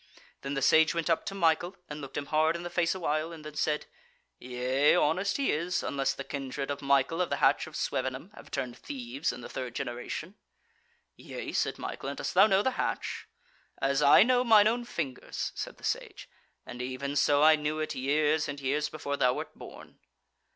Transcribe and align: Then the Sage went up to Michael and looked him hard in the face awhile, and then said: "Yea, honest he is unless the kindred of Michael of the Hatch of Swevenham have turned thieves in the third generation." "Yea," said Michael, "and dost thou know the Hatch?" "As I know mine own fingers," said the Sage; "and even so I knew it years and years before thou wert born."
Then 0.41 0.55
the 0.55 0.63
Sage 0.63 0.95
went 0.95 1.11
up 1.11 1.27
to 1.27 1.35
Michael 1.35 1.75
and 1.87 2.01
looked 2.01 2.17
him 2.17 2.25
hard 2.25 2.55
in 2.55 2.63
the 2.63 2.71
face 2.71 2.95
awhile, 2.95 3.31
and 3.31 3.45
then 3.45 3.53
said: 3.53 3.85
"Yea, 4.39 4.95
honest 4.95 5.37
he 5.37 5.51
is 5.51 5.83
unless 5.83 6.11
the 6.15 6.23
kindred 6.23 6.71
of 6.71 6.81
Michael 6.81 7.21
of 7.21 7.29
the 7.29 7.35
Hatch 7.35 7.67
of 7.67 7.75
Swevenham 7.75 8.31
have 8.33 8.49
turned 8.49 8.75
thieves 8.75 9.31
in 9.31 9.41
the 9.41 9.47
third 9.47 9.75
generation." 9.75 10.33
"Yea," 11.17 11.51
said 11.51 11.77
Michael, 11.77 12.09
"and 12.09 12.17
dost 12.17 12.33
thou 12.33 12.47
know 12.47 12.63
the 12.63 12.77
Hatch?" 12.81 13.27
"As 13.79 14.01
I 14.01 14.23
know 14.23 14.43
mine 14.43 14.67
own 14.67 14.85
fingers," 14.85 15.51
said 15.53 15.77
the 15.77 15.83
Sage; 15.83 16.27
"and 16.65 16.81
even 16.81 17.15
so 17.15 17.43
I 17.43 17.55
knew 17.55 17.77
it 17.77 17.93
years 17.93 18.49
and 18.49 18.59
years 18.59 18.89
before 18.89 19.17
thou 19.17 19.35
wert 19.35 19.55
born." 19.55 19.99